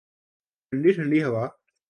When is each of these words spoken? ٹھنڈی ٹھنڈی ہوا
ٹھنڈی 0.67 0.91
ٹھنڈی 0.95 1.19
ہوا 1.25 1.43